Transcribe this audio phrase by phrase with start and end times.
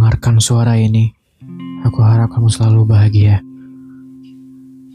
[0.00, 1.12] mendengarkan suara ini,
[1.84, 3.44] aku harap kamu selalu bahagia.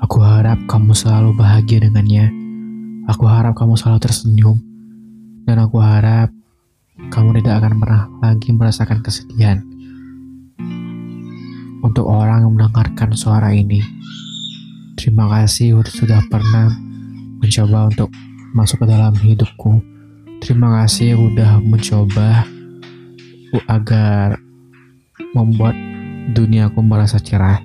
[0.01, 2.33] Aku harap kamu selalu bahagia dengannya.
[3.13, 4.57] Aku harap kamu selalu tersenyum.
[5.45, 6.33] Dan aku harap
[7.13, 9.61] kamu tidak akan pernah lagi merasakan kesedihan.
[11.85, 13.85] Untuk orang yang mendengarkan suara ini,
[14.97, 16.73] terima kasih sudah pernah
[17.45, 18.09] mencoba untuk
[18.57, 19.85] masuk ke dalam hidupku.
[20.41, 22.49] Terima kasih sudah mencoba
[23.69, 24.41] agar
[25.35, 25.75] membuat
[26.31, 27.59] duniaku merasa cerah.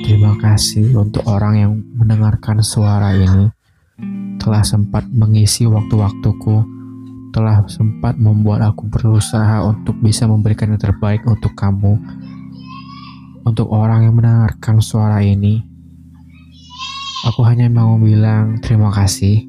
[0.00, 3.52] Terima kasih untuk orang yang mendengarkan suara ini,
[4.40, 6.64] telah sempat mengisi waktu-waktuku,
[7.36, 12.00] telah sempat membuat aku berusaha untuk bisa memberikan yang terbaik untuk kamu.
[13.44, 15.60] Untuk orang yang mendengarkan suara ini,
[17.28, 19.46] aku hanya mau bilang terima kasih.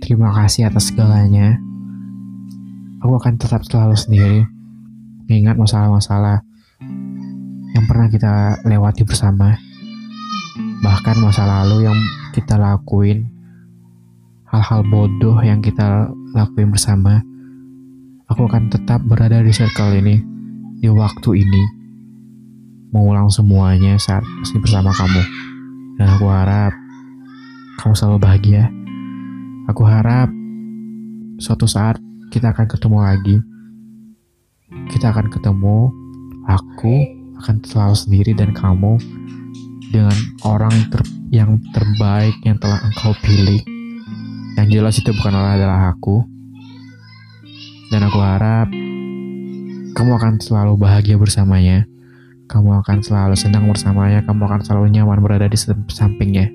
[0.00, 1.60] Terima kasih atas segalanya
[3.00, 4.40] aku akan tetap selalu sendiri
[5.30, 6.42] mengingat masalah-masalah
[7.70, 9.54] yang pernah kita lewati bersama.
[10.82, 11.98] Bahkan masa lalu yang
[12.34, 13.30] kita lakuin
[14.50, 17.22] hal-hal bodoh yang kita lakuin bersama
[18.26, 20.18] aku akan tetap berada di circle ini
[20.82, 21.62] di waktu ini
[22.90, 25.22] mengulang semuanya saat masih bersama kamu.
[25.94, 26.72] Dan aku harap
[27.78, 28.64] kamu selalu bahagia.
[29.70, 30.26] Aku harap
[31.38, 32.02] suatu saat
[32.34, 33.36] kita akan ketemu lagi.
[34.70, 35.90] Kita akan ketemu,
[36.46, 36.94] aku
[37.42, 39.02] akan selalu sendiri dan kamu
[39.90, 40.14] dengan
[40.46, 41.02] orang ter
[41.34, 43.58] yang terbaik yang telah engkau pilih.
[44.54, 46.22] Yang jelas itu bukan adalah aku.
[47.90, 48.70] Dan aku harap
[49.90, 51.90] kamu akan selalu bahagia bersamanya.
[52.46, 54.22] Kamu akan selalu senang bersamanya.
[54.22, 55.58] Kamu akan selalu nyaman berada di
[55.90, 56.46] sampingnya.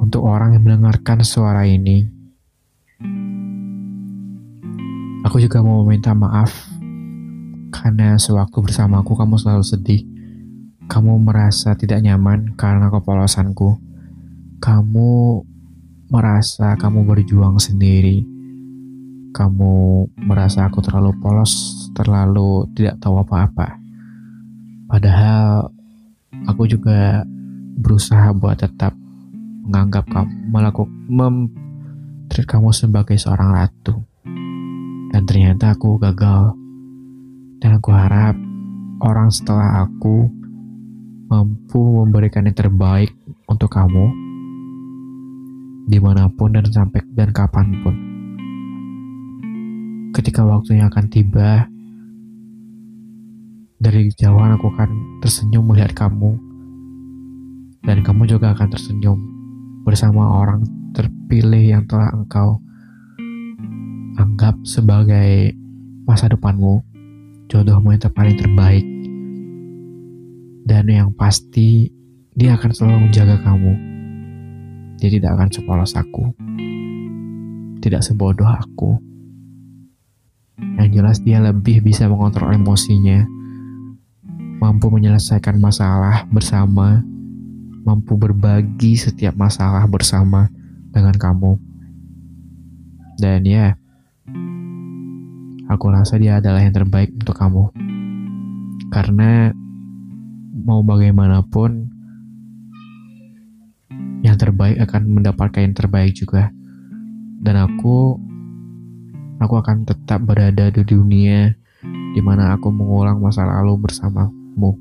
[0.00, 2.13] Untuk orang yang mendengarkan suara ini,
[5.24, 6.52] Aku juga mau meminta maaf
[7.72, 10.04] karena sewaktu bersamaku kamu selalu sedih.
[10.84, 13.80] Kamu merasa tidak nyaman karena kepolosanku.
[14.60, 15.40] Kamu
[16.12, 18.20] merasa kamu berjuang sendiri.
[19.32, 23.80] Kamu merasa aku terlalu polos, terlalu tidak tahu apa-apa.
[24.92, 25.72] Padahal
[26.44, 27.24] aku juga
[27.80, 28.92] berusaha buat tetap
[29.64, 31.36] menganggap kamu melakukan mem
[32.28, 34.13] kamu sebagai seorang ratu.
[35.14, 36.58] Dan ternyata aku gagal.
[37.62, 38.34] Dan aku harap
[38.98, 40.26] orang setelah aku
[41.30, 43.14] mampu memberikan yang terbaik
[43.46, 44.10] untuk kamu
[45.86, 47.94] di mana pun dan sampai dan kapan pun.
[50.18, 51.70] Ketika waktunya akan tiba,
[53.78, 54.90] dari jauhan aku akan
[55.22, 56.34] tersenyum melihat kamu,
[57.86, 59.18] dan kamu juga akan tersenyum
[59.86, 62.64] bersama orang terpilih yang telah engkau
[64.14, 65.54] anggap sebagai
[66.06, 66.82] masa depanmu,
[67.50, 68.86] jodohmu yang paling terbaik,
[70.64, 71.90] dan yang pasti
[72.34, 73.72] dia akan selalu menjaga kamu.
[75.02, 76.24] Dia tidak akan sepolos aku,
[77.82, 78.96] tidak sebodoh aku.
[80.78, 83.26] Yang jelas dia lebih bisa mengontrol emosinya,
[84.62, 87.02] mampu menyelesaikan masalah bersama,
[87.82, 90.46] mampu berbagi setiap masalah bersama
[90.94, 91.58] dengan kamu.
[93.18, 93.74] Dan ya,
[95.72, 97.72] Aku rasa dia adalah yang terbaik untuk kamu.
[98.92, 99.48] Karena
[100.52, 101.88] mau bagaimanapun,
[104.24, 106.52] yang terbaik akan mendapatkan yang terbaik juga.
[107.44, 108.16] Dan aku,
[109.40, 111.52] aku akan tetap berada di dunia
[112.16, 114.72] di mana aku mengulang masa lalu bersamamu.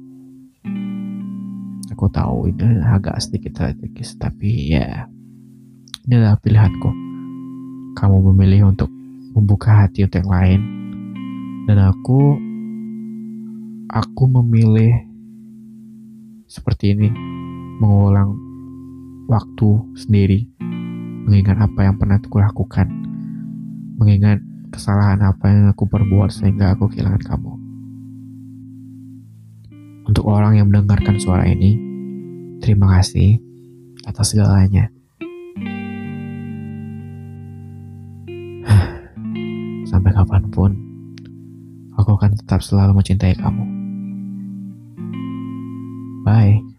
[1.91, 5.07] Aku tahu ini agak sedikit tragis, tapi ya,
[6.07, 6.89] ini adalah pilihanku.
[7.99, 8.89] Kamu memilih untuk
[9.33, 10.61] membuka hati untuk yang lain.
[11.65, 12.37] Dan aku
[13.89, 14.93] aku memilih
[16.45, 17.09] seperti ini
[17.81, 18.37] mengulang
[19.25, 20.45] waktu sendiri
[21.25, 22.87] mengingat apa yang pernah aku lakukan
[23.97, 27.53] mengingat kesalahan apa yang aku perbuat sehingga aku kehilangan kamu.
[30.03, 31.79] Untuk orang yang mendengarkan suara ini
[32.59, 33.39] terima kasih
[34.05, 34.92] atas segalanya
[39.93, 40.73] sampai kapan pun
[42.01, 43.65] Aku akan tetap selalu mencintai kamu.
[46.25, 46.72] Bye.